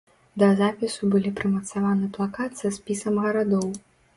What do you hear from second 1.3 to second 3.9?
прымацаваны плакат са спісам гарадоў.